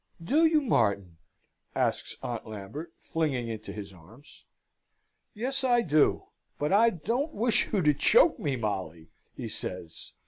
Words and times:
"Do 0.23 0.47
you, 0.47 0.61
Martin?" 0.61 1.17
says 1.75 2.15
Aunt 2.23 2.47
Lambert, 2.47 2.91
flinging 3.01 3.49
into 3.49 3.71
his 3.71 3.93
arms. 3.93 4.45
"Yes, 5.35 5.63
I 5.63 5.83
do; 5.83 6.23
but 6.57 6.73
I 6.73 6.89
don't 6.89 7.35
wish 7.35 7.71
you 7.71 7.83
to 7.83 7.93
choke 7.93 8.39
me, 8.39 8.55
Molly," 8.55 9.11
he 9.37 9.47
says. 9.47 10.13